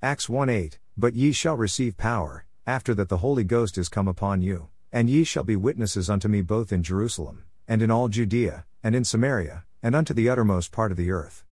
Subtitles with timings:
[0.00, 4.06] Acts 1 8, But ye shall receive power, after that the Holy Ghost is come
[4.06, 8.06] upon you, and ye shall be witnesses unto me both in Jerusalem, and in all
[8.06, 11.44] Judea, and in Samaria, and unto the uttermost part of the earth.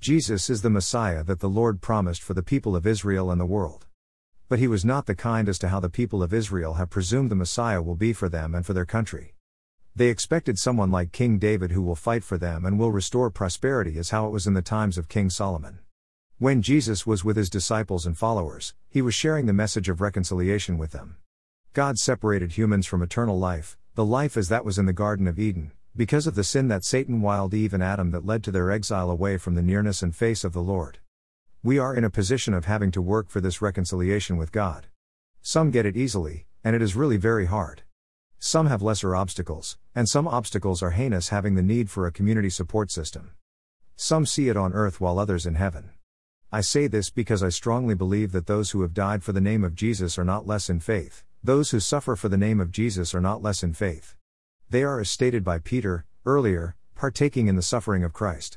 [0.00, 3.44] Jesus is the Messiah that the Lord promised for the people of Israel and the
[3.44, 3.84] world.
[4.48, 7.30] But he was not the kind as to how the people of Israel have presumed
[7.30, 9.34] the Messiah will be for them and for their country.
[9.94, 13.98] They expected someone like King David who will fight for them and will restore prosperity
[13.98, 15.80] as how it was in the times of King Solomon.
[16.40, 20.78] When Jesus was with his disciples and followers, he was sharing the message of reconciliation
[20.78, 21.16] with them.
[21.72, 25.40] God separated humans from eternal life, the life as that was in the Garden of
[25.40, 28.70] Eden, because of the sin that Satan wiled Eve and Adam that led to their
[28.70, 30.98] exile away from the nearness and face of the Lord.
[31.64, 34.86] We are in a position of having to work for this reconciliation with God.
[35.42, 37.82] Some get it easily, and it is really very hard.
[38.38, 42.48] Some have lesser obstacles, and some obstacles are heinous, having the need for a community
[42.48, 43.32] support system.
[43.96, 45.90] Some see it on earth while others in heaven.
[46.50, 49.64] I say this because I strongly believe that those who have died for the name
[49.64, 53.14] of Jesus are not less in faith, those who suffer for the name of Jesus
[53.14, 54.16] are not less in faith.
[54.70, 58.56] They are, as stated by Peter, earlier, partaking in the suffering of Christ.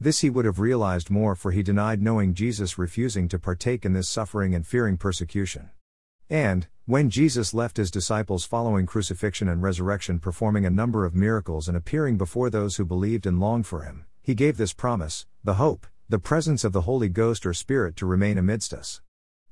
[0.00, 3.92] This he would have realized more, for he denied knowing Jesus, refusing to partake in
[3.92, 5.68] this suffering and fearing persecution.
[6.30, 11.68] And, when Jesus left his disciples following crucifixion and resurrection, performing a number of miracles
[11.68, 15.54] and appearing before those who believed and longed for him, he gave this promise the
[15.54, 19.02] hope, the presence of the Holy Ghost or Spirit to remain amidst us.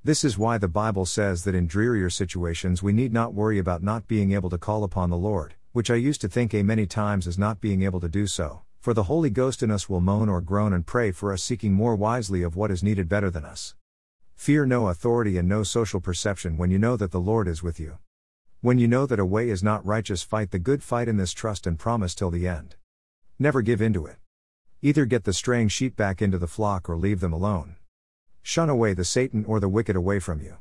[0.03, 3.83] This is why the Bible says that in drearier situations we need not worry about
[3.83, 6.87] not being able to call upon the Lord, which I used to think a many
[6.87, 10.01] times as not being able to do so, for the Holy Ghost in us will
[10.01, 13.29] moan or groan and pray for us, seeking more wisely of what is needed better
[13.29, 13.75] than us.
[14.35, 17.79] Fear no authority and no social perception when you know that the Lord is with
[17.79, 17.99] you.
[18.63, 21.33] When you know that a way is not righteous, fight the good fight in this
[21.33, 22.77] trust and promise till the end.
[23.39, 24.17] Never give in to it.
[24.83, 27.77] Either get the straying sheep back into the flock or leave them alone.
[28.43, 30.59] Shun away the Satan or the wicked away from you.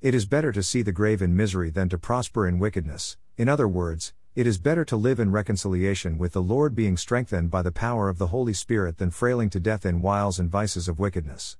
[0.00, 3.48] It is better to see the grave in misery than to prosper in wickedness, in
[3.48, 7.60] other words, it is better to live in reconciliation with the Lord being strengthened by
[7.60, 10.98] the power of the Holy Spirit than frailing to death in wiles and vices of
[10.98, 11.58] wickedness.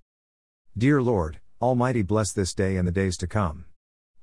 [0.79, 3.67] Dear Lord, Almighty, bless this day and the days to come.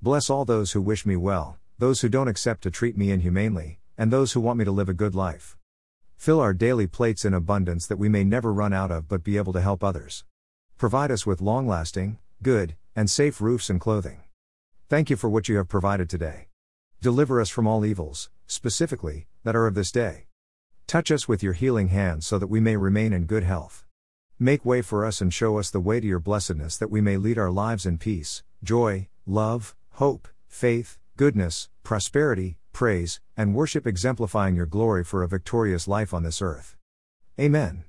[0.02, 3.80] Bless all those who wish me well, those who don't accept to treat me inhumanely,
[3.98, 5.56] and those who want me to live a good life.
[6.18, 9.38] Fill our daily plates in abundance that we may never run out of but be
[9.38, 10.26] able to help others.
[10.78, 14.24] Provide us with long lasting, good, and safe roofs and clothing.
[14.90, 16.48] Thank you for what you have provided today.
[17.02, 20.26] Deliver us from all evils, specifically, that are of this day.
[20.88, 23.86] Touch us with your healing hands so that we may remain in good health.
[24.40, 27.18] Make way for us and show us the way to your blessedness that we may
[27.18, 34.56] lead our lives in peace, joy, love, hope, faith, goodness, prosperity, praise, and worship, exemplifying
[34.56, 36.76] your glory for a victorious life on this earth.
[37.40, 37.88] Amen.